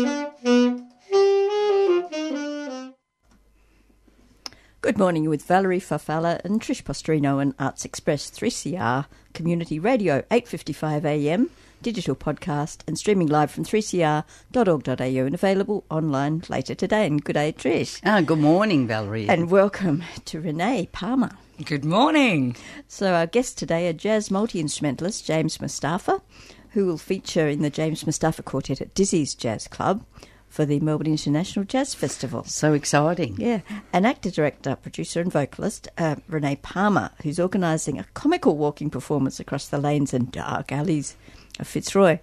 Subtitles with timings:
[4.81, 11.49] Good morning with Valerie Farfalla and Trish Postorino and Arts Express 3CR Community Radio, 8.55am,
[11.85, 17.05] digital podcast and streaming live from 3cr.org.au and available online later today.
[17.05, 18.01] And good day, Trish.
[18.03, 19.29] Ah, good morning, Valerie.
[19.29, 21.29] And welcome to Renee Palmer.
[21.63, 22.55] Good morning.
[22.87, 26.23] So our guest today, a jazz multi-instrumentalist, James Mustafa,
[26.71, 30.03] who will feature in the James Mustafa Quartet at Dizzy's Jazz Club
[30.49, 32.45] for the Melbourne International Jazz Festival.
[32.45, 33.35] So exciting.
[33.37, 33.59] Yeah.
[33.93, 39.39] An actor, director, producer, and vocalist, uh, Renee Palmer, who's organising a comical walking performance
[39.39, 41.15] across the lanes and dark alleys
[41.59, 42.19] of Fitzroy.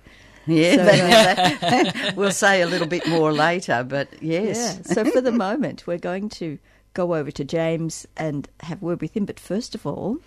[0.46, 4.80] Yeah, So, that- that- we'll say a little bit more later, but yes.
[4.86, 4.94] Yeah.
[4.94, 6.58] So for the moment, we're going to
[6.94, 9.24] go over to James and have a word with him.
[9.24, 10.18] But first of all,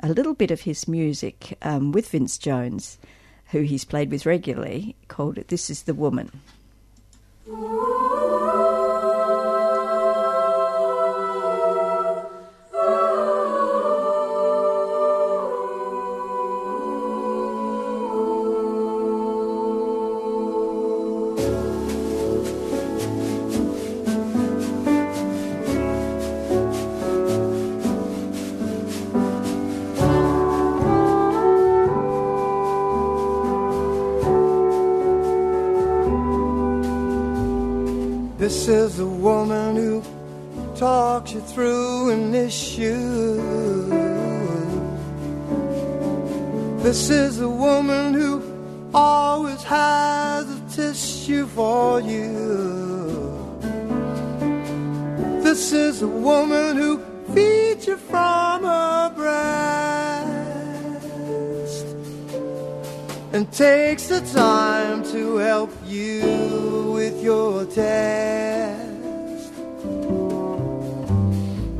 [0.00, 2.98] a little bit of his music um, with Vince Jones,
[3.46, 6.30] who he's played with regularly, called "This Is the Woman."
[63.34, 68.92] And takes the time to help you with your test.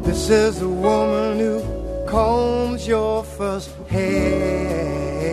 [0.03, 1.63] This is a woman who
[2.09, 5.33] combs your first hair.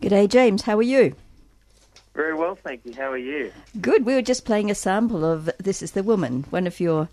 [0.00, 0.62] G'day, James.
[0.62, 1.14] How are you?
[2.14, 2.94] Very well, thank you.
[2.94, 3.52] How are you?
[3.78, 4.06] Good.
[4.06, 7.10] We were just playing a sample of "This Is the Woman," one of your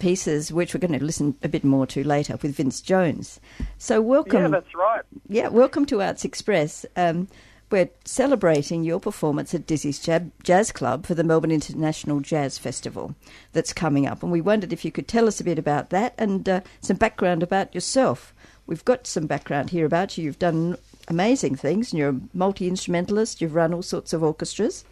[0.00, 3.38] pieces, which we're going to listen a bit more to later with Vince Jones.
[3.78, 4.42] So welcome.
[4.42, 5.02] Yeah, that's right.
[5.28, 6.84] Yeah, welcome to Arts Express.
[6.96, 7.28] Um,
[7.70, 10.04] we're celebrating your performance at Dizzy's
[10.42, 13.14] Jazz Club for the Melbourne International Jazz Festival
[13.52, 14.24] that's coming up.
[14.24, 16.96] And we wondered if you could tell us a bit about that and uh, some
[16.96, 18.34] background about yourself.
[18.66, 20.24] We've got some background here about you.
[20.24, 24.84] You've done amazing things, and you're a multi instrumentalist, you've run all sorts of orchestras.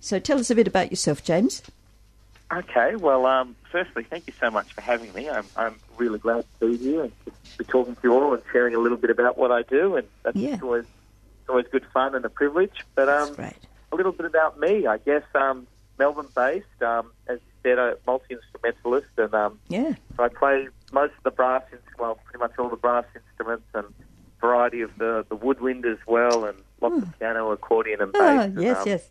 [0.00, 1.62] So tell us a bit about yourself, James.
[2.52, 5.28] Okay, well, um, firstly, thank you so much for having me.
[5.28, 8.42] I'm, I'm really glad to be here and to be talking to you all and
[8.52, 10.58] sharing a little bit about what I do, and that's Yeah.
[10.62, 12.84] always it's always good fun and a privilege.
[12.94, 13.34] But um,
[13.90, 15.22] a little bit about me, I guess.
[15.34, 15.66] Um,
[15.98, 19.94] Melbourne-based, um, as you said, a multi-instrumentalist, and um, Yeah.
[20.16, 23.66] so I play most of the brass, in- well, pretty much all the brass instruments
[23.74, 23.86] and
[24.40, 28.52] variety of the, the woodwind as well, and lots of piano, accordion, and bass.
[28.56, 29.10] Oh, yes, um, yes.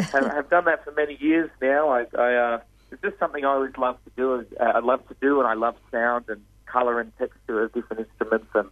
[0.00, 1.90] Have, have done that for many years now.
[1.90, 2.60] I, I uh,
[2.90, 4.46] it's just something I always love to do.
[4.58, 8.06] Uh, I love to do, and I love sound and colour and texture of different
[8.08, 8.68] instruments, and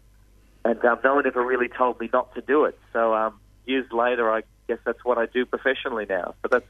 [0.65, 2.79] and um, no one ever really told me not to do it.
[2.93, 6.35] So um, years later, I guess that's what I do professionally now.
[6.43, 6.67] So that's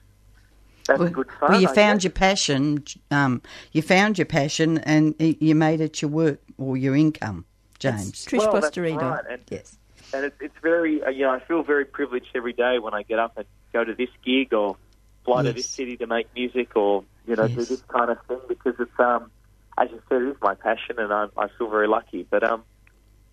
[0.87, 1.51] that's Well, good fun.
[1.53, 2.05] well, you I found guess.
[2.05, 2.85] your passion.
[3.11, 3.43] Um,
[3.73, 7.45] you found your passion, and you made it your work or your income,
[7.79, 8.25] James.
[8.25, 9.79] Trish Well, that's right, and- Yes.
[10.13, 13.03] and it's, it's very, uh, you know, I feel very privileged every day when I
[13.03, 13.47] get up and
[13.77, 14.77] go to this gig or
[15.25, 18.41] fly to this city to make music or you know do this kind of thing
[18.49, 19.31] because it's um,
[19.79, 22.27] as you said, it is my passion and I, I feel very lucky.
[22.29, 22.63] But um,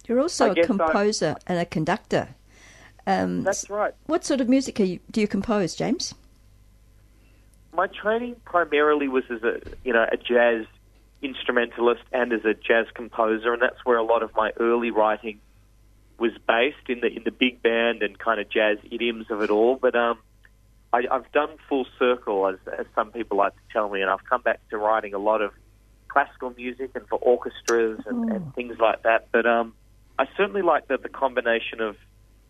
[0.07, 2.29] You're also I a guess I- composer and a conductor.
[3.05, 3.93] Um, that's right.
[4.05, 6.15] What sort of music are you, do you compose, James?
[7.73, 10.65] My training primarily was as a you know a jazz
[11.21, 15.39] instrumentalist and as a jazz composer, and that's where a lot of my early writing
[16.17, 19.49] was based in the in the big band and kind of jazz idioms of it
[19.49, 19.75] all.
[19.75, 20.19] But um,
[20.93, 24.23] I, I've done full circle, as, as some people like to tell me, and I've
[24.29, 25.51] come back to writing a lot of
[26.07, 29.27] classical music and for orchestras and, and things like that.
[29.31, 29.73] But um,
[30.19, 31.95] I certainly like the, the combination of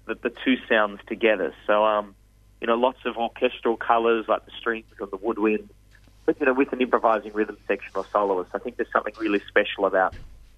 [0.06, 1.54] the, the two sounds together.
[1.66, 2.16] So, um,
[2.60, 5.70] you know, lots of orchestral colours like the strings and the woodwind,
[6.26, 8.52] but you know, with an improvising rhythm section or soloist.
[8.54, 10.14] I think there's something really special about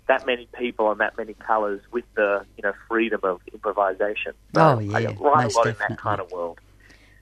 [0.07, 4.33] that many people and that many colours with the you know freedom of improvisation.
[4.53, 6.59] So Oh, yeah, I write a most lot in that kind of world.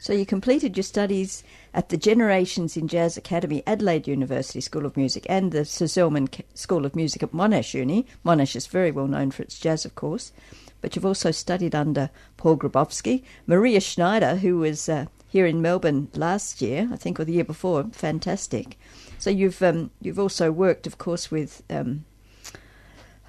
[0.03, 4.97] So you completed your studies at the Generations in Jazz Academy, Adelaide University School of
[4.97, 8.05] Music, and the Sir Zelman School of Music at Monash Uni.
[8.25, 10.33] Monash is very well known for its jazz, of course.
[10.81, 16.09] But you've also studied under Paul Grabowsky, Maria Schneider, who was uh, here in Melbourne
[16.15, 17.85] last year, I think, or the year before.
[17.94, 18.77] Fantastic.
[19.19, 22.03] So you've um, you've also worked, of course, with um,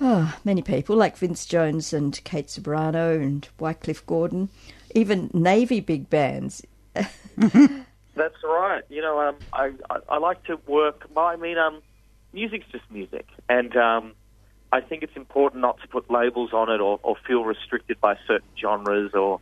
[0.01, 4.49] oh, many people like Vince Jones and Kate Ceberano and Wycliffe Gordon,
[4.95, 6.65] even Navy big bands.
[6.95, 8.83] That's right.
[8.89, 11.07] You know, um, I, I I like to work.
[11.15, 11.83] Well, I mean, um,
[12.33, 14.13] music's just music, and um,
[14.73, 18.17] I think it's important not to put labels on it or, or feel restricted by
[18.27, 19.41] certain genres or,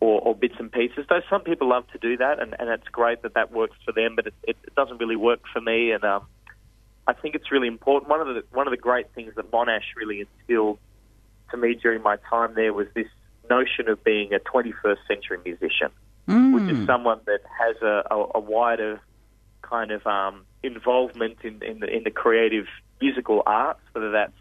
[0.00, 1.04] or or bits and pieces.
[1.08, 3.92] Though some people love to do that, and, and it's great that that works for
[3.92, 5.90] them, but it, it, doesn't really work for me.
[5.92, 6.26] And um,
[7.06, 8.08] I think it's really important.
[8.10, 10.78] One of the one of the great things that Monash really instilled
[11.50, 13.08] to me during my time there was this
[13.50, 15.90] notion of being a 21st century musician
[16.52, 19.00] which is someone that has a, a, a wider
[19.62, 22.66] kind of um, involvement in, in, the, in the creative
[23.00, 24.32] musical arts, whether that's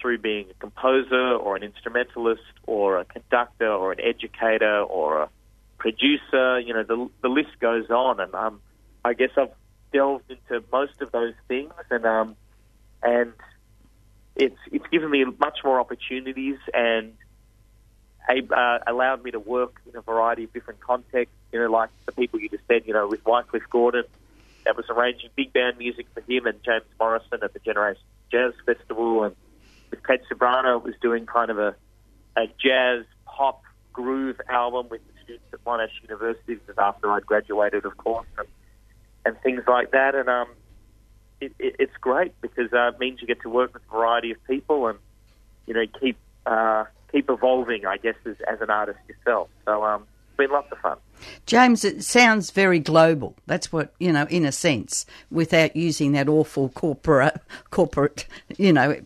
[0.00, 5.28] through being a composer or an instrumentalist or a conductor or an educator or a
[5.78, 6.60] producer.
[6.60, 8.60] You know, the, the list goes on, and um,
[9.02, 9.52] I guess I've
[9.92, 12.36] delved into most of those things, and um,
[13.02, 13.32] and
[14.34, 17.14] it's it's given me much more opportunities and
[18.28, 21.36] uh, allowed me to work in a variety of different contexts.
[21.52, 22.82] You know, like the people you just said.
[22.86, 24.04] You know, with Wycliffe Gordon,
[24.64, 28.52] that was arranging big band music for him and James Morrison at the Generation Jazz
[28.64, 29.36] Festival, and
[29.90, 31.74] with Kate Ceberano, was doing kind of a
[32.36, 33.62] a jazz pop
[33.92, 36.54] groove album with the students at Monash University.
[36.66, 38.48] This after I'd graduated, of course, and,
[39.24, 40.14] and things like that.
[40.14, 40.48] And um,
[41.40, 44.32] it, it, it's great because uh, it means you get to work with a variety
[44.32, 44.98] of people and
[45.66, 49.48] you know keep uh, keep evolving, I guess, as, as an artist yourself.
[49.64, 50.98] So um, it's been lots of fun.
[51.46, 53.34] James, it sounds very global.
[53.46, 58.26] That's what you know, in a sense, without using that awful corporate, corporate,
[58.58, 59.00] you know,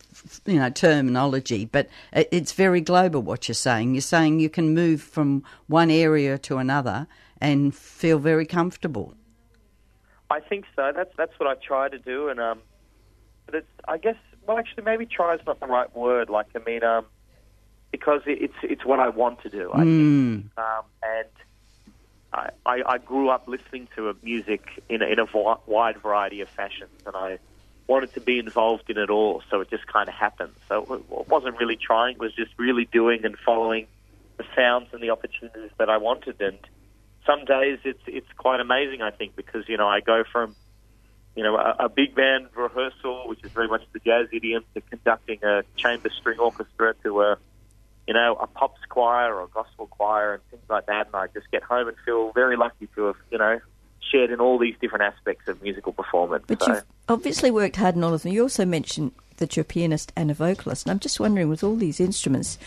[0.44, 1.66] you know, terminology.
[1.66, 3.22] But it's very global.
[3.22, 7.06] What you're saying, you're saying you can move from one area to another
[7.40, 9.14] and feel very comfortable.
[10.30, 10.92] I think so.
[10.94, 12.60] That's that's what I try to do, and um,
[13.46, 14.16] but it's I guess
[14.46, 16.30] well, actually, maybe try is not the right word.
[16.30, 17.06] Like I mean, um,
[17.90, 19.70] because it's it's what I want to do.
[19.72, 21.28] I think, um, and
[22.32, 25.26] I, I I grew up listening to music in a, in a
[25.66, 27.38] wide variety of fashions, and I
[27.86, 29.42] wanted to be involved in it all.
[29.50, 30.54] So it just kind of happened.
[30.68, 33.86] So it wasn't really trying; it was just really doing and following
[34.36, 36.58] the sounds and the opportunities that I wanted, and
[37.26, 39.02] some days it's it's quite amazing.
[39.02, 40.54] I think because you know I go from
[41.34, 44.80] you know a, a big band rehearsal, which is very much the jazz idiom, to
[44.80, 47.38] conducting a chamber string orchestra, to a
[48.06, 51.06] you know a pops choir or a gospel choir and things like that.
[51.06, 53.60] And I just get home and feel very lucky to have you know
[54.10, 56.44] shared in all these different aspects of musical performance.
[56.46, 56.72] But so.
[56.72, 58.32] you've obviously worked hard in all of them.
[58.32, 60.86] You also mentioned that you're a pianist and a vocalist.
[60.86, 62.58] And I'm just wondering, with all these instruments,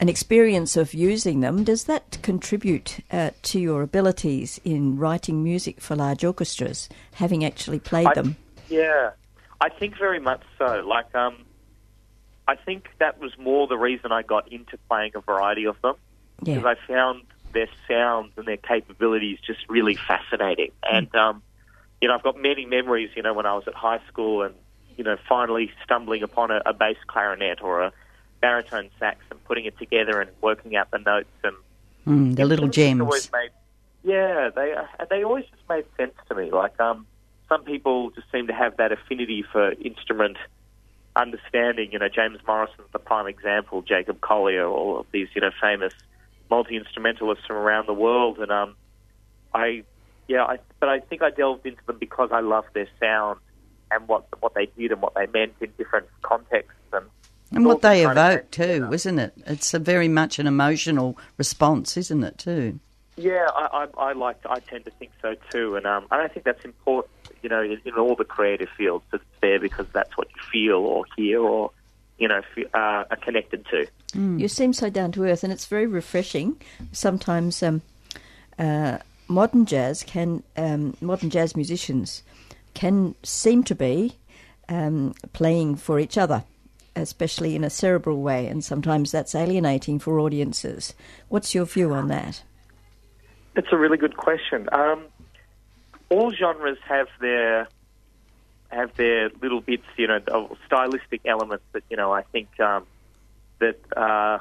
[0.00, 5.80] an experience of using them, does that contribute uh, to your abilities in writing music
[5.80, 8.36] for large orchestras, having actually played I- them?
[8.68, 9.10] Yeah,
[9.60, 10.82] I think very much so.
[10.86, 11.44] Like, um,
[12.46, 15.96] I think that was more the reason I got into playing a variety of them
[16.42, 16.56] Yeah.
[16.56, 17.22] because I found
[17.52, 20.72] their sounds and their capabilities just really fascinating.
[20.82, 21.42] And um,
[22.00, 23.10] you know, I've got many memories.
[23.16, 24.54] You know, when I was at high school and
[24.96, 27.92] you know, finally stumbling upon a, a bass clarinet or a
[28.40, 31.54] baritone sax and putting it together and working out the notes and
[32.06, 33.00] Mm, the little gems.
[33.00, 33.50] Always made,
[34.02, 36.50] yeah, they uh, they always just made sense to me.
[36.50, 37.06] Like um,
[37.48, 40.36] some people just seem to have that affinity for instrument
[41.16, 41.90] understanding.
[41.92, 43.82] You know, James Morrison's the prime example.
[43.82, 45.92] Jacob Collier, all of these you know famous
[46.50, 48.76] multi instrumentalists from around the world, and um,
[49.54, 49.84] I
[50.28, 53.40] yeah, I, but I think I delved into them because I love their sound
[53.90, 57.06] and what what they did and what they meant in different contexts and.
[57.52, 59.32] And what they evoke too, isn't it?
[59.46, 62.38] It's a very much an emotional response, isn't it?
[62.38, 62.80] Too.
[63.16, 64.42] Yeah, I, I, I like.
[64.42, 67.13] To, I tend to think so too, and um, and I think that's important.
[67.44, 70.78] You know, in, in all the creative fields, it's there because that's what you feel
[70.78, 71.70] or hear or
[72.18, 73.86] you know, f- uh, are connected to.
[74.38, 76.60] You seem so down to earth, and it's very refreshing.
[76.92, 77.82] Sometimes um,
[78.58, 78.98] uh,
[79.28, 82.22] modern jazz can um, modern jazz musicians
[82.74, 84.16] can seem to be
[84.68, 86.44] um, playing for each other,
[86.96, 90.94] especially in a cerebral way, and sometimes that's alienating for audiences.
[91.28, 92.42] What's your view on that?
[93.56, 94.68] It's a really good question.
[94.72, 95.04] Um,
[96.10, 97.68] all genres have their
[98.70, 102.86] have their little bits, you know, of stylistic elements that you know I think um,
[103.60, 104.38] that uh,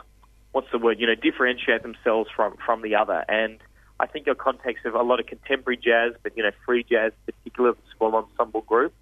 [0.52, 3.24] what's the word, you know, differentiate themselves from from the other.
[3.28, 3.60] And
[4.00, 7.12] I think a context of a lot of contemporary jazz, but you know, free jazz,
[7.26, 8.94] particular, the small ensemble group,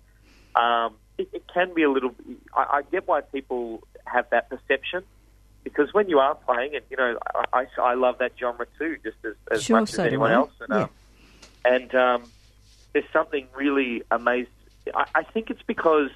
[0.55, 2.11] um, it, it can be a little.
[2.55, 5.03] I, I get why people have that perception
[5.63, 7.17] because when you are playing it, you know,
[7.53, 10.31] I, I, I love that genre too, just as, as Sure, much so as anyone
[10.31, 10.51] else.
[10.59, 10.83] And, Yeah.
[10.83, 10.89] um,
[11.63, 12.23] and um,
[12.93, 14.51] there's something really amazing.
[14.93, 16.10] I, I think it's because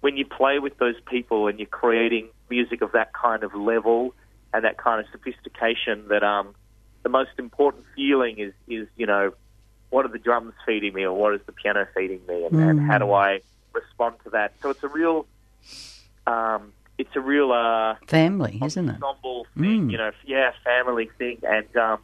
[0.00, 4.14] when you play with those people and you're creating music of that kind of level
[4.52, 6.54] and that kind of sophistication, that um,
[7.02, 9.32] the most important feeling is, is you know,
[9.90, 12.80] what are the drums feeding me or what is the piano feeding me, and, and
[12.80, 13.40] how do I
[13.72, 14.52] respond to that?
[14.62, 15.26] So it's a real,
[16.26, 17.52] um, it's a real.
[17.52, 19.02] Uh, Family, isn't it?
[19.02, 21.98] ensemble thing, you know, yeah, family thing, and um,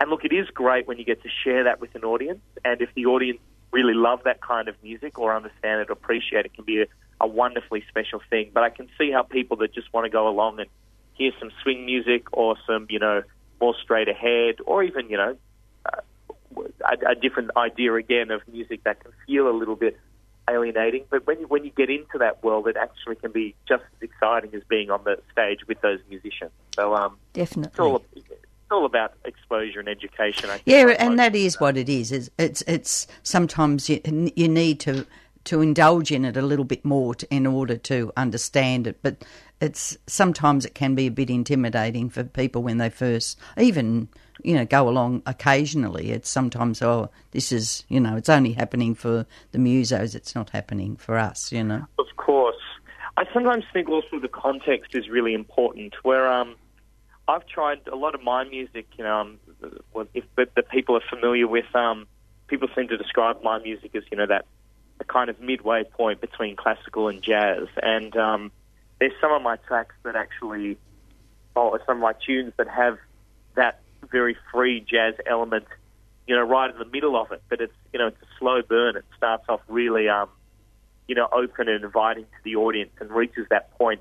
[0.00, 2.80] and look, it is great when you get to share that with an audience, and
[2.80, 3.40] if the audience
[3.70, 6.82] really love that kind of music or understand it, or appreciate it, it can be
[6.82, 6.86] a,
[7.20, 8.50] a wonderfully special thing.
[8.54, 10.68] But I can see how people that just want to go along and
[11.14, 13.22] hear some swing music or some, you know,
[13.60, 15.36] more straight ahead, or even, you know,
[15.84, 16.00] uh,
[16.56, 19.98] a, a different idea again of music that can feel a little bit
[20.48, 21.04] alienating.
[21.10, 24.02] But when you, when you get into that world, it actually can be just as
[24.02, 26.52] exciting as being on the stage with those musicians.
[26.74, 27.70] So um, Definitely.
[27.70, 28.02] it's all
[28.70, 30.50] all about exposure and education.
[30.50, 32.12] I think, Yeah, and that is what it is.
[32.12, 34.00] It's it's, it's sometimes you,
[34.36, 35.06] you need to
[35.44, 38.98] to indulge in it a little bit more to, in order to understand it.
[39.02, 39.24] But
[39.60, 44.08] it's sometimes it can be a bit intimidating for people when they first even
[44.42, 46.10] you know go along occasionally.
[46.10, 50.14] It's sometimes oh this is you know it's only happening for the musos.
[50.14, 51.50] It's not happening for us.
[51.52, 51.86] You know.
[51.98, 52.56] Of course.
[53.16, 55.94] I sometimes think also the context is really important.
[56.02, 56.54] Where um,
[57.28, 59.38] I've tried a lot of my music, you know, um,
[60.14, 62.06] if the people are familiar with, um,
[62.46, 64.46] people seem to describe my music as, you know, that
[64.98, 67.68] a kind of midway point between classical and jazz.
[67.82, 68.50] And um,
[68.98, 70.78] there's some of my tracks that actually,
[71.54, 72.96] or some of my tunes that have
[73.56, 73.80] that
[74.10, 75.66] very free jazz element,
[76.26, 77.42] you know, right in the middle of it.
[77.50, 78.96] But it's, you know, it's a slow burn.
[78.96, 80.30] It starts off really, um,
[81.06, 84.00] you know, open and inviting to the audience and reaches that point,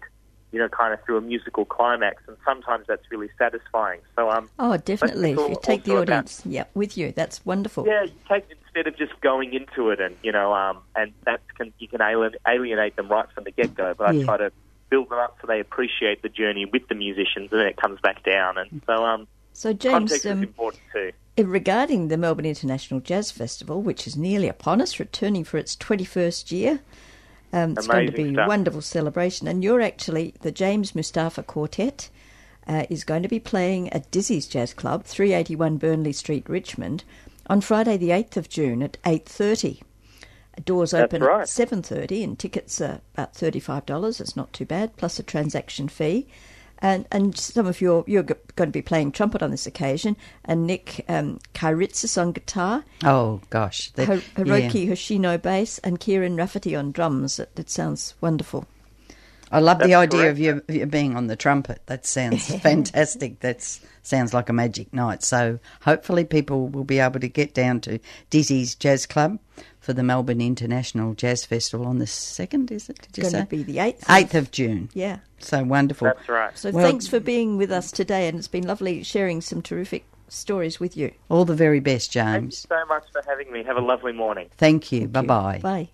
[0.51, 2.23] you know, kind of through a musical climax.
[2.27, 3.99] And sometimes that's really satisfying.
[4.15, 5.33] So, um, Oh, definitely.
[5.33, 7.85] It's you take the audience, yeah, with you, that's wonderful.
[7.85, 11.41] yeah, you take instead of just going into it and you know, um, and that
[11.55, 13.93] can you can alienate them right from the get go.
[13.97, 14.51] But I try to
[14.89, 17.99] build them up so they appreciate the journey with the musicians, and then it comes
[18.01, 18.57] back down.
[18.57, 21.11] And so, um, So, James, context is um, important too.
[21.37, 25.75] Uh, Regarding the Melbourne International Jazz Festival, which is nearly upon us, returning for its
[25.75, 26.79] 21st year,
[27.53, 29.47] um, it's going to be Amazing a wonderful celebration.
[29.47, 32.09] And you're actually, the James Mustafa Quartet
[32.67, 37.03] uh, is going to be playing at Dizzy's Jazz Club, 381 Burnley Street, Richmond,
[37.47, 39.81] on Friday the 8th of June at 8.30.
[40.65, 41.41] Doors That's open right.
[41.41, 44.19] at 7.30 and tickets are about $35.
[44.19, 46.27] It's not too bad, plus a transaction fee.
[46.79, 50.15] And and some of your you're g- going to be playing trumpet on this occasion,
[50.45, 54.19] and Nick um, Kairitsis on guitar, Oh gosh, the- Hi- yeah.
[54.35, 57.39] Hiroki Hoshino bass, and Kieran Rafferty on drums.
[57.39, 58.65] It, it sounds wonderful.
[59.51, 60.31] I love the idea correct.
[60.31, 61.81] of you, you being on the trumpet.
[61.85, 63.39] That sounds fantastic.
[63.39, 63.61] That
[64.03, 65.23] sounds like a magic night.
[65.23, 67.99] So hopefully people will be able to get down to
[68.29, 69.39] Dizzy's Jazz Club
[69.79, 72.71] for the Melbourne International Jazz Festival on the second.
[72.71, 72.99] Is it?
[73.01, 74.09] Did you Going say to be the eighth.
[74.09, 74.89] eighth of June?
[74.93, 75.19] Yeah.
[75.39, 76.05] So wonderful.
[76.05, 76.57] That's right.
[76.57, 80.05] So Well- thanks for being with us today, and it's been lovely sharing some terrific
[80.27, 81.13] stories with you.
[81.29, 82.65] All the very best, James.
[82.65, 83.63] Thank you so much for having me.
[83.63, 84.49] Have a lovely morning.
[84.57, 85.07] Thank you.
[85.07, 85.59] Bye bye.
[85.63, 85.89] Bye.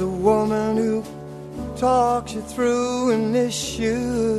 [0.00, 1.04] The woman who
[1.76, 4.36] talks you through an issue.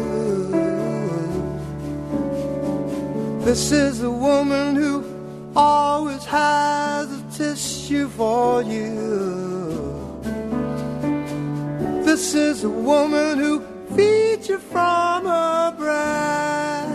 [3.46, 5.06] This is the woman who
[5.56, 10.20] always has a tissue for you.
[12.06, 13.64] This is a woman who
[13.96, 16.88] feeds you from her breast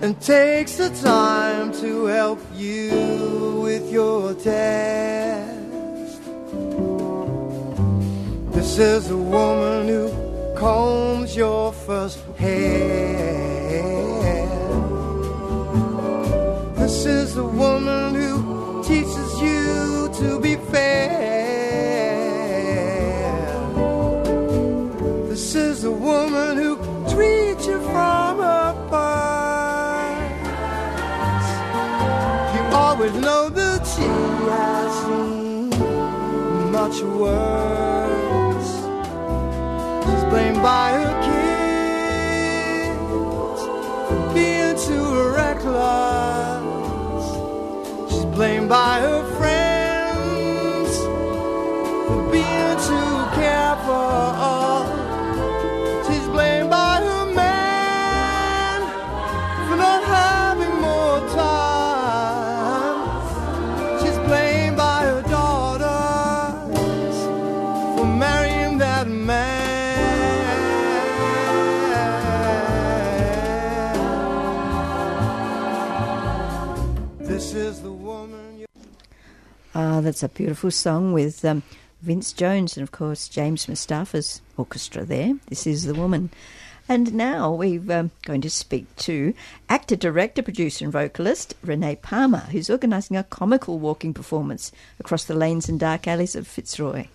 [0.00, 5.47] and takes the time to help you with your test.
[8.78, 13.82] This is a woman who combs your first hair.
[16.76, 21.18] This is a woman who teaches you to be fair.
[25.28, 26.76] This is a woman who
[27.12, 28.92] treats you from above.
[32.54, 34.06] You always know that she
[34.52, 34.94] has
[36.70, 37.97] much worse.
[40.30, 41.88] Blamed by her kids
[44.34, 46.62] being too reckless.
[48.10, 49.22] She's blamed by her
[80.08, 81.62] that's a beautiful song with um,
[82.00, 85.34] Vince Jones and, of course, James Mustafa's orchestra there.
[85.48, 86.30] This is The Woman.
[86.88, 89.34] And now we're um, going to speak to
[89.68, 95.34] actor, director, producer, and vocalist Renee Palmer, who's organising a comical walking performance across the
[95.34, 97.08] lanes and dark alleys of Fitzroy.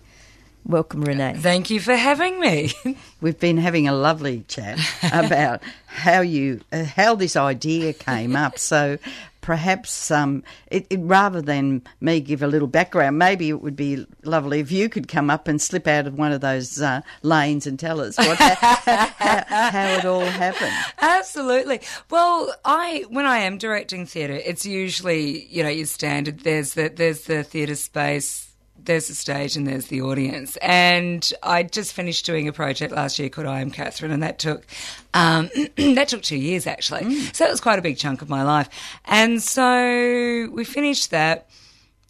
[0.66, 1.34] Welcome, Renee.
[1.36, 2.72] Thank you for having me.
[3.20, 4.78] We've been having a lovely chat
[5.12, 8.58] about how you uh, how this idea came up.
[8.58, 8.98] So
[9.44, 14.06] perhaps um, it, it, rather than me give a little background, maybe it would be
[14.22, 17.66] lovely if you could come up and slip out of one of those uh, lanes
[17.66, 20.72] and tell us what how, how it all happened.
[20.98, 21.82] Absolutely.
[22.08, 26.40] Well, I when I am directing theatre, it's usually you know your standard.
[26.40, 28.48] There's the there's the theatre space.
[28.84, 30.56] There's the stage and there's the audience.
[30.58, 34.38] And I just finished doing a project last year called I Am Catherine, and that
[34.38, 34.66] took
[35.14, 37.14] um, that took two years actually.
[37.32, 38.68] So it was quite a big chunk of my life.
[39.04, 41.48] And so we finished that.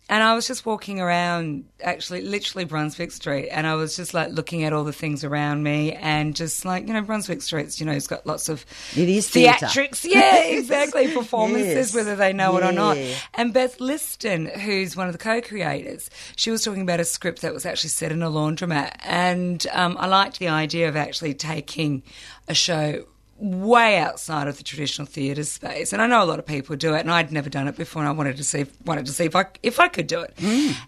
[0.06, 4.32] And I was just walking around, actually, literally Brunswick Street, and I was just like
[4.32, 7.86] looking at all the things around me, and just like you know, Brunswick Street's, you
[7.86, 11.94] know, it's got lots of It is theatrics, yeah, exactly, performances, Yes.
[11.94, 12.98] whether they know it or not.
[13.32, 17.54] And Beth Liston, who's one of the co-creators, she was talking about a script that
[17.54, 22.02] was actually set in a laundromat, and um, I liked the idea of actually taking
[22.46, 23.06] a show
[23.38, 25.92] way outside of the traditional theatre space.
[25.92, 28.02] And I know a lot of people do it, and I'd never done it before,
[28.02, 30.20] and I wanted to see if, wanted to see if I if I could do
[30.20, 30.34] it.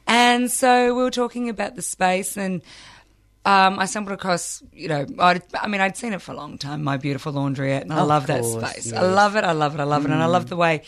[0.07, 2.63] And so we were talking about the space and.
[3.45, 6.59] Um, I stumbled across, you know, I'd, I mean, I'd seen it for a long
[6.59, 8.87] time, My Beautiful Laundrette, and I Of love that space.
[8.87, 8.93] yes.
[8.93, 10.11] I love it, I love it, I love it.
[10.11, 10.83] And I love the way,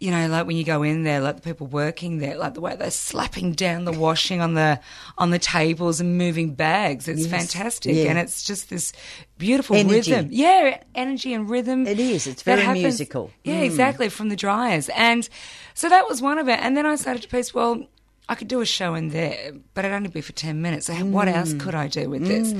[0.00, 2.60] you know, like when you go in there, like the people working there, like the
[2.62, 4.80] way they're slapping down the washing on the
[5.18, 7.06] on the tables and moving bags.
[7.06, 7.94] It's Yes, fantastic.
[7.94, 8.04] yeah.
[8.10, 8.92] And it's just this
[9.36, 10.10] beautiful Energy.
[10.12, 10.28] rhythm.
[10.30, 11.86] Yeah, energy and rhythm.
[11.86, 12.26] It is.
[12.26, 13.30] It's very happens- musical.
[13.44, 13.64] Yeah, Mm.
[13.64, 14.88] exactly, from the dryers.
[14.96, 15.28] And
[15.74, 16.58] so that was one of it.
[16.62, 17.84] And then I started to piece, well,
[18.26, 20.86] I could do a show in there, but it'd only be for 10 minutes.
[20.86, 21.34] So what Mm.
[21.36, 22.54] else could I do with this?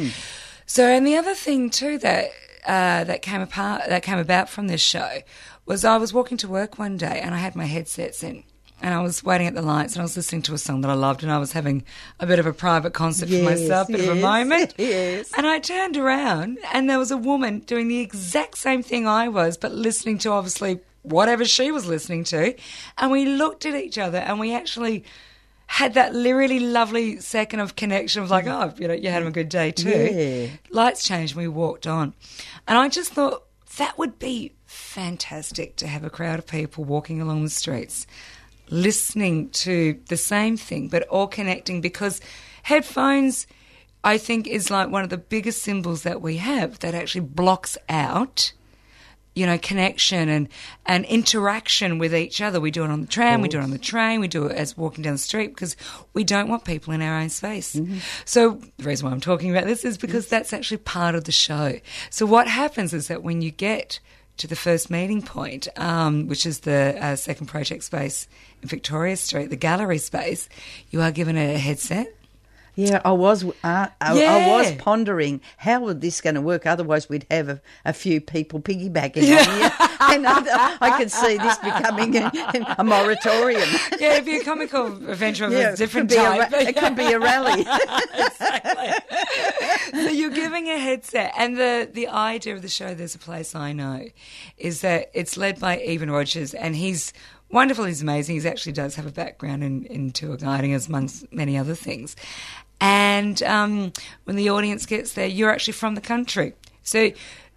[0.67, 2.31] So, and the other thing too that
[2.67, 5.19] uh, that came apart, that came about from this show,
[5.67, 8.45] was I was walking to work one day and I had my headsets in.
[8.83, 10.91] And I was waiting at the lights and I was listening to a song that
[10.91, 11.85] I loved and I was having
[12.19, 14.73] a bit of a private concert for Yes, myself, bit of a moment.
[14.79, 15.31] yes.
[15.37, 19.29] And I turned around and there was a woman doing the exact same thing I
[19.29, 22.55] was, but listening to obviously whatever she was listening to.
[22.97, 25.05] And we looked at each other and we actually
[25.71, 28.71] had that really lovely second of connection of like, mm-hmm.
[28.71, 29.89] oh, you know, you had a good day too.
[29.89, 30.49] Yeah.
[30.71, 32.13] Lights changed and we walked on.
[32.67, 33.45] And I just thought
[33.79, 38.05] that would be fantastic to have a crowd of people walking along the streets
[38.69, 42.21] listening to the same thing, but all connecting because
[42.65, 43.47] headphones,
[44.03, 47.79] I think, is like one of the biggest symbols that we have that actually blocks
[47.89, 48.53] out.
[49.35, 50.49] You know, connection and,
[50.87, 52.61] and interaction with each other.
[52.61, 54.57] We do it on the tram, we do it on the train, we do it
[54.57, 55.77] as walking down the street because
[56.15, 57.81] we don't want people in our own space.
[58.25, 61.33] So, the reason why I'm talking about this is because that's actually part of the
[61.33, 61.79] show.
[62.11, 64.01] So, what happens is that when you get
[64.41, 68.27] to the first meeting point, um, which is the uh, second project space
[68.63, 70.49] in Victoria Street, the gallery space,
[70.91, 72.15] you are given a headset.
[72.81, 73.45] Yeah, I was.
[73.45, 76.67] Uh, I, I was pondering how would this going to work.
[76.67, 79.65] Otherwise, we'd have a, a few people piggybacking on you,
[80.17, 82.31] and I, I could see this becoming a,
[82.79, 83.69] a moratorium.
[83.99, 86.53] Yeah, it'd be a comical adventure of Yeah, a different it could be a type.
[86.53, 87.65] ra- it could be a rally.
[89.93, 93.55] so you're giving a headset, and the the idea of the show, "There's a Place
[93.55, 94.07] I Know,"
[94.57, 97.13] is that it's led by Evan Rogers, and he's
[97.51, 97.85] wonderful.
[97.85, 98.41] He's amazing.
[98.41, 102.17] He actually does have a background in, in tour guiding, as amongst many other things.
[102.81, 103.93] And um,
[104.25, 107.11] when the audience gets there, you're actually from the country, so.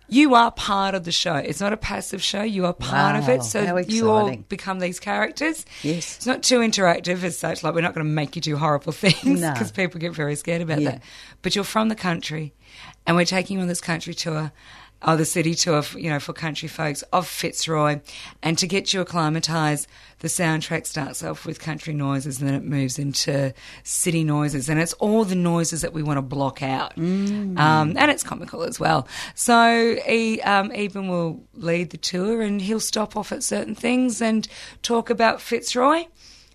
[0.10, 1.36] You are part of the show.
[1.36, 2.44] It's not a passive show.
[2.44, 3.42] You are part of it.
[3.42, 5.66] So you all become these characters.
[5.82, 6.18] Yes.
[6.18, 7.64] It's not too interactive as such.
[7.64, 9.54] Like we're not going to make you do horrible things No.
[9.54, 10.92] because people get very scared about Yeah.
[10.92, 11.04] that.
[11.42, 12.54] But you're from the country,
[13.08, 14.52] and we're taking you on this country tour,
[15.06, 18.00] or the city tour, for, you know, for country folks of Fitzroy.
[18.42, 19.88] And to get you acclimatised,
[20.20, 24.80] the soundtrack starts off with country noises, and then it moves into city noises, and
[24.80, 26.98] it's all the noises that we want to block out.
[26.98, 27.58] Um,
[27.98, 29.08] and it's comical as well.
[29.36, 34.22] So e, um, Eben will lead the tour, and he'll stop off at certain things
[34.22, 34.48] and
[34.82, 36.06] talk about Fitzroy.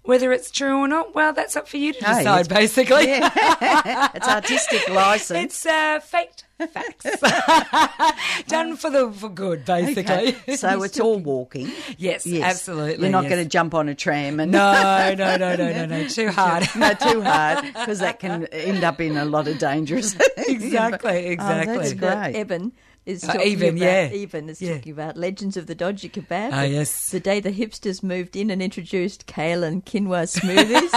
[0.04, 3.04] Whether it's true or not, well, that's up for you to decide, basically.
[3.08, 5.44] it's artistic license.
[5.44, 7.04] It's uh, faked facts
[8.48, 10.34] done for the for good, basically.
[10.36, 11.70] Okay, so it's all walking.
[11.96, 13.02] yes, absolutely.
[13.04, 13.32] You're not yes.
[13.32, 16.08] going to jump on a tram and No, no, no, no, no, no.
[16.08, 16.66] Too hard.
[16.76, 20.16] no, too hard because that can end up in a lot of dangerous.
[20.36, 21.74] Exactly, exactly.
[21.74, 22.34] Oh, that's great.
[22.36, 22.72] Eben
[23.06, 23.80] is Uh, talking Eben, about.
[23.80, 24.10] yeah.
[24.12, 24.74] Eben is Yeah.
[24.74, 26.50] talking about Legends of the Dodgy Kebab.
[26.52, 27.10] Ah, yes.
[27.10, 30.92] The day the hipsters moved in and introduced kale and quinoa smoothies,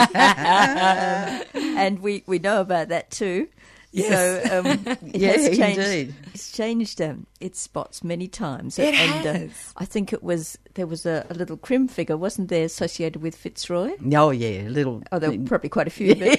[0.56, 3.48] Um, and we we know about that too.
[3.94, 4.48] Yes.
[4.50, 5.80] So um, it Yeah, changed.
[5.80, 6.16] indeed.
[6.34, 8.80] It's changed um, its spots many times.
[8.80, 9.74] It and uh, has.
[9.76, 13.36] I think it was there was a, a little crim figure, wasn't there, associated with
[13.36, 13.92] Fitzroy?
[14.14, 15.04] Oh yeah, a little.
[15.12, 16.16] Oh, there were probably quite a few.
[16.16, 16.36] You're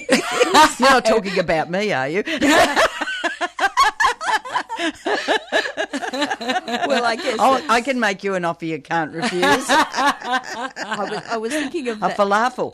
[0.79, 2.23] not talking about me, are you?
[6.87, 9.43] well, I guess Oh, I can make you an offer you can't refuse.
[9.69, 12.17] I was, I was thinking of a that.
[12.17, 12.73] falafel.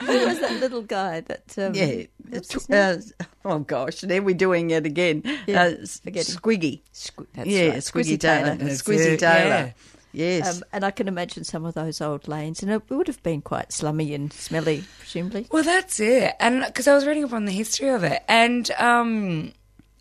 [0.00, 1.54] Who was that little guy that?
[1.58, 2.04] Um, Yeah.
[2.28, 5.22] what's his It's, uh, oh gosh, there we're doing it again.
[5.46, 6.34] Yeah, uh, s- forgetting.
[6.36, 6.80] Squiggy.
[6.92, 8.44] Squ- that's yeah, right, Squiggy Taylor.
[8.44, 8.56] Taylor.
[8.56, 9.48] That's Squizzy Taylor.
[9.48, 9.72] yeah.
[10.12, 10.56] Yes.
[10.56, 13.40] Um, and I can imagine some of those old lanes, and it would have been
[13.42, 15.46] quite slummy and smelly, presumably.
[15.52, 16.34] Well, that's it.
[16.40, 19.52] And because I was reading up on the history of it, and um,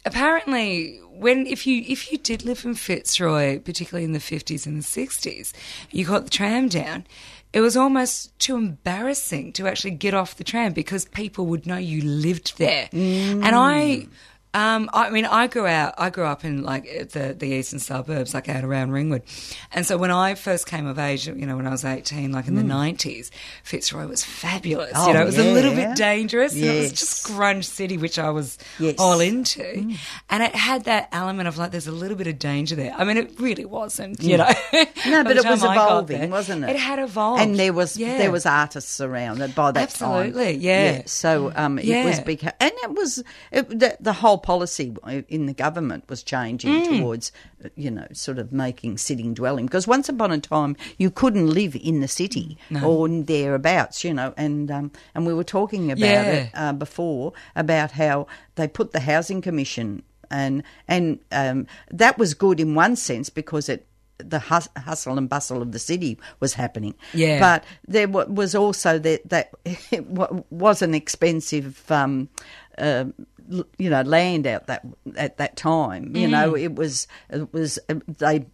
[0.05, 4.77] apparently, when if you if you did live in Fitzroy, particularly in the fifties and
[4.79, 5.53] the sixties,
[5.91, 7.05] you got the tram down.
[7.51, 11.77] It was almost too embarrassing to actually get off the tram because people would know
[11.77, 12.89] you lived there.
[13.43, 14.05] And I.
[14.05, 14.09] Mm.
[14.53, 15.93] Um, I mean, I grew out.
[15.99, 19.21] I grew up in like the the eastern suburbs, like out around Ringwood,
[19.71, 22.47] and so when I first came of age, you know, when I was eighteen, like
[22.47, 23.29] in the nineties,
[23.63, 24.93] Fitzroy was fabulous.
[24.95, 26.53] Oh, you know, it was a little bit dangerous.
[26.55, 28.95] and It was just grunge city, which I was Yes.
[28.97, 29.95] all into,
[30.31, 32.93] and it had that element of like, there's a little bit of danger there.
[32.97, 34.49] I mean, it really wasn't, you know.
[34.73, 36.71] no, but it was time I got evolving, there, wasn't it?
[36.71, 38.17] It had evolved, and there was Yeah.
[38.17, 40.61] there was artists around it by that Absolutely, time.
[40.61, 41.01] yeah.
[41.05, 44.93] So um, it was beca- and it was it, the, the whole policy
[45.27, 46.99] in the government was changing Mm.
[46.99, 47.31] towards
[47.75, 51.75] you know sort of making sitting dwelling because once upon a time you couldn't live
[51.75, 56.23] in the city or thereabouts, you know, and um, and we were talking about Yeah.
[56.31, 62.33] it uh, before about how they put the housing commission and and um, that was
[62.33, 63.85] good in one sense because it
[64.17, 66.93] the hustle and bustle of the city was happening.
[67.13, 67.39] Yeah.
[67.39, 69.51] But there was also that that
[69.91, 70.05] it
[70.51, 71.89] was an expensive.
[71.89, 72.27] Um,
[72.77, 73.05] uh,
[73.77, 74.85] you know, land out that
[75.17, 76.15] at that time.
[76.15, 76.61] You know, Mm.
[76.63, 78.45] it was it was uh, they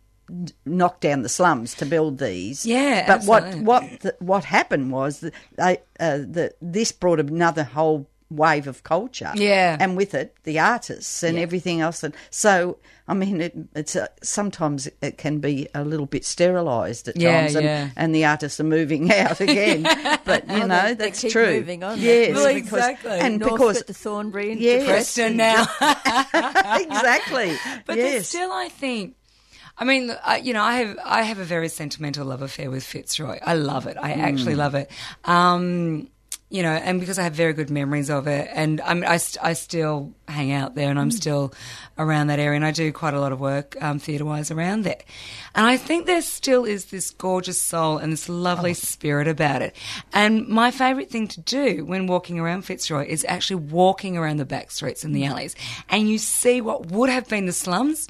[0.65, 2.65] knocked down the slums to build these.
[2.65, 3.65] Yeah, but what absolutely.
[3.65, 8.83] what the, what happened was that they uh, that this brought another whole wave of
[8.83, 9.31] culture.
[9.35, 9.77] Yeah.
[9.79, 12.03] and with it the artists and everything else.
[12.03, 17.07] And so, I mean, it, it's a, sometimes it can be a little bit sterilised
[17.07, 17.89] at Yeah, times, and, yeah.
[17.95, 19.83] and the artists are moving out again.
[20.25, 21.57] but you Oh, know, they- they that's keep true.
[21.59, 21.99] moving on.
[21.99, 23.11] Yes, Well, because, exactly.
[23.11, 24.81] and Northcote because to Thornbury and Yes.
[24.83, 25.67] to Preston now.
[26.33, 27.55] exactly.
[27.85, 28.11] But yes.
[28.11, 29.15] there's still, I think.
[29.77, 32.83] I mean, I, you know, I have I have a very sentimental love affair with
[32.83, 33.39] Fitzroy.
[33.43, 33.97] I love it.
[34.01, 34.89] I actually love it.
[35.25, 36.07] Um,
[36.49, 39.17] you know, and because I have very good memories of it, and I mean, I,
[39.17, 41.53] st- I still hang out there, and I'm still
[41.97, 44.83] around that area, and I do quite a lot of work um, theatre wise around
[44.83, 45.01] there.
[45.55, 49.75] And I think there still is this gorgeous soul and this lovely spirit about it.
[50.13, 54.45] And my favourite thing to do when walking around Fitzroy is actually walking around the
[54.45, 55.55] back streets and the alleys,
[55.89, 58.07] and you see what would have been the slums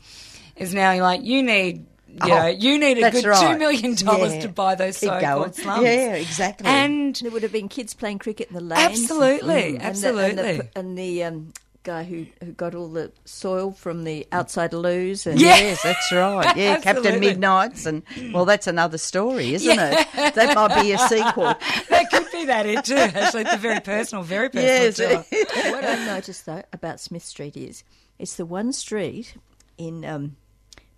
[0.58, 1.86] is now you're like you need
[2.24, 3.54] you know, you need a good right.
[3.54, 4.42] two million dollars Yeah.
[4.42, 5.54] to buy those Keep so-called going.
[5.54, 5.84] slums.
[5.84, 6.68] Yeah, exactly.
[6.68, 9.02] And There would have been kids playing cricket in the lanes.
[9.02, 10.30] Absolutely, And the- absolutely.
[10.30, 14.74] And the, and the, um, guy who, who got all the soil from the outside
[14.74, 15.28] loos.
[15.28, 15.56] And Yeah.
[15.58, 16.56] Yes, that's right.
[16.58, 18.02] Yeah, Captain Midnight's, and
[18.34, 20.08] well, that's another story, isn't it?
[20.34, 21.44] That might be a sequel.
[21.90, 22.96] that could be that it too.
[22.96, 25.24] Actually, it's a very personal, very personal.
[25.32, 25.72] Yes.
[25.72, 27.84] what I noticed though about Smith Street is
[28.18, 29.36] it's the one street
[29.78, 30.38] in um,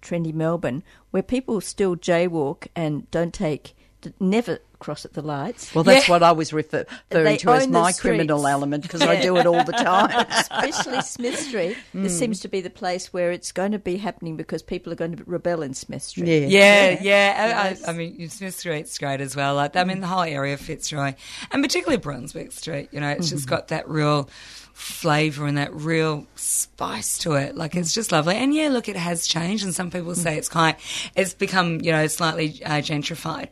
[0.01, 3.75] trendy Melbourne where people still jaywalk and don't take,
[4.19, 5.73] never cross at the lights.
[5.73, 6.13] Well, that's Yeah.
[6.13, 7.99] what I was refer- referring They to as my streets.
[7.99, 10.25] criminal element because I do it all the time.
[10.29, 11.75] Especially Smith Street.
[11.93, 12.03] Hmm.
[12.03, 14.95] This seems to be the place where it's going to be happening because people are
[14.95, 16.27] going to rebel in Smith Street.
[16.27, 16.47] Yeah.
[16.47, 17.63] Yeah, yeah.
[17.63, 17.87] I- Yes.
[17.87, 19.55] I, I mean, Smith Street's great as well.
[19.55, 20.01] Like, I mean, hmm.
[20.01, 21.15] the whole area of Fitzroy,
[21.51, 22.89] and particularly Brunswick Street.
[22.91, 23.49] You know, it's just hmm.
[23.49, 24.29] got that real
[24.77, 27.55] flavour and that real spice to it.
[27.55, 28.35] Like, it's just lovely.
[28.35, 30.77] And yeah, look, it has changed, and some people say it's kind,
[31.15, 33.47] it's become, you know, slightly uh, gentrified.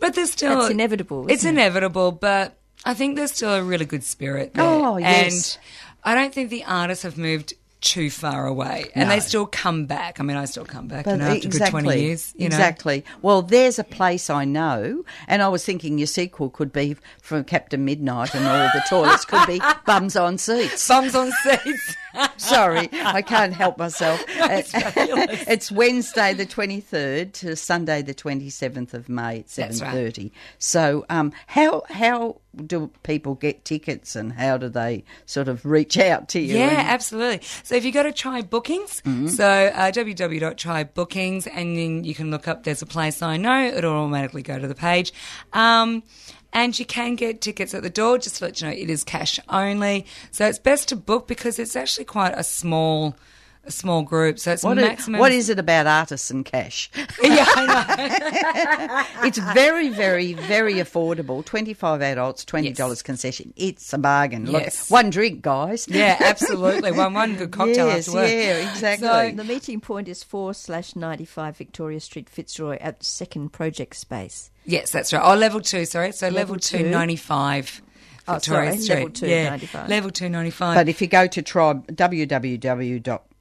[0.00, 1.50] But there's still That's inevitable, It's it?
[1.50, 4.64] inevitable, but I think there's still a really good spirit there.
[4.64, 5.56] Oh, yes.
[5.56, 9.14] And I don't think the artists have moved too far away, and No.
[9.14, 10.20] they still come back.
[10.20, 12.32] I mean, I still come back, you But know, after a good twenty years.
[12.36, 12.56] You know?
[12.56, 13.04] exactly.
[13.22, 17.44] Well, there's a place I know, and I was thinking your sequel could be from
[17.44, 20.86] Captain Midnight, and all the toilets could be bums on seats.
[20.88, 21.96] Bums on seats.
[22.36, 24.22] Sorry, I can't help myself.
[24.28, 29.94] it's Wednesday the 23rd to Sunday the 27th of May at That's right.
[29.94, 30.30] 7:30.
[30.58, 35.96] So, um, how how do people get tickets, and how do they sort of reach
[35.98, 36.56] out to you?
[36.58, 37.46] Yeah, and- absolutely.
[37.62, 39.28] So if you go to Try Bookings, Mm-hmm.
[39.28, 43.92] so uh, www.trybookings, and then you can look up There's a Place I Know, it'll
[43.94, 45.12] automatically go to the page.
[45.52, 46.02] Um,
[46.52, 49.04] and you can get tickets at the door, just to let you know it is
[49.04, 50.06] cash only.
[50.30, 53.14] So it's best to book because it's actually quite a small
[53.64, 54.38] a small group.
[54.38, 56.90] So it's What is, maximum what is it about artists and cash?
[57.22, 59.04] Yeah, I know.
[59.26, 61.44] It's very, very, very affordable.
[61.44, 63.02] Twenty-five adults, twenty dollars Yes.
[63.02, 63.52] concession.
[63.56, 64.46] It's a bargain.
[64.50, 64.90] Look, Yes.
[64.90, 65.86] one drink, guys.
[65.88, 66.92] Yeah, absolutely.
[66.92, 68.30] One one good cocktail Yes, after work.
[68.30, 69.08] yeah, exactly.
[69.08, 74.50] So- The meeting point is 4 slash 95 Victoria Street, Fitzroy, at second project space.
[74.64, 75.22] Yes, that's right.
[75.22, 76.12] Oh, level two, sorry.
[76.12, 76.90] So level, Level two, two.
[76.90, 77.82] 95.
[78.28, 78.94] Oh, Victoria sorry, Street.
[78.96, 79.50] level two, yeah.
[79.50, 79.88] 95.
[79.88, 80.74] Level two, 95.
[80.76, 81.74] But if you go to try,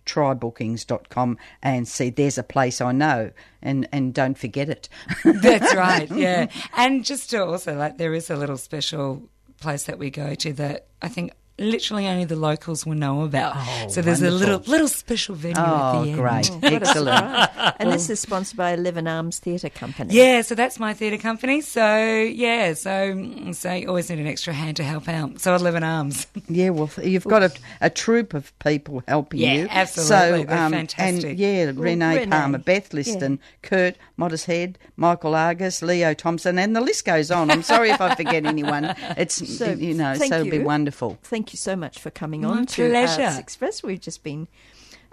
[0.10, 4.90] www.trybookings.com and see there's a place I know and, and don't forget it.
[5.24, 6.48] That's right, yeah.
[6.76, 9.24] And just to also, like, there is a little special
[9.60, 13.56] place that we go to that I think literally only the locals will know about.
[13.92, 16.18] so there's a little little special venue at oh, the end.
[16.20, 16.50] great.
[16.60, 17.50] What a Excellent.
[17.80, 20.14] And this is sponsored by Eleven Arms Theatre Company.
[20.14, 21.62] Yeah, so that's my theatre company.
[21.62, 25.40] So yeah, so so you always need an extra hand to help out.
[25.40, 26.28] So Eleven Arms.
[26.52, 29.68] Yeah, well, you've got a, a troop of people helping Yeah, you.
[29.70, 30.48] absolutely.
[30.48, 31.30] So, um, fantastic.
[31.30, 36.76] And yeah, Renee, Renee, Palmer, Beth Liston, Kurt, Modest Head, Michael Argus, Leo Thompson, and
[36.76, 37.52] the list goes on.
[37.52, 38.96] I'm sorry if I forget anyone.
[39.16, 41.20] It's, So, you know, so it'll be wonderful.
[41.24, 43.24] Thank you so much for coming My on to pleasure.
[43.24, 43.84] Arts Express.
[43.84, 44.48] We've just been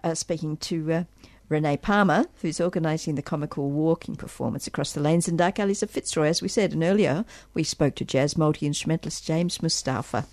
[0.02, 1.04] uh, speaking to uh,
[1.48, 5.90] Renee Palmer, who's organising the comical walking performance across the lanes and dark alleys of
[5.90, 6.26] Fitzroy.
[6.26, 10.26] As we said, and earlier we spoke to jazz multi instrumentalist James Mustafa,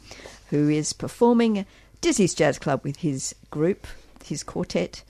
[0.50, 1.66] who is performing
[2.02, 3.88] Dizzy's Jazz Club with his group,
[4.26, 5.04] his quartet.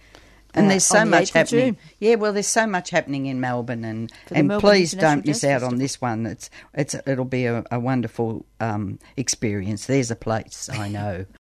[0.55, 1.77] And uh, there's so the much happening.
[1.99, 5.63] Yeah, well, there's so much happening in Melbourne, and and Melbourne please don't miss out
[5.63, 6.25] on this one.
[6.25, 9.87] It's it's it'll be a, a wonderful um, experience.
[9.87, 11.25] There's a place I know.